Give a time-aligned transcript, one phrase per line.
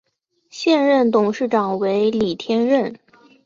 [0.49, 2.97] 现任董事长为李天任。